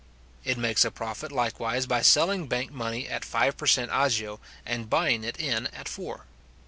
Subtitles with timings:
[0.43, 3.91] It makes a profit, likewise, by selling bank money at five per cent.
[3.91, 6.25] agio, and buying it in at four.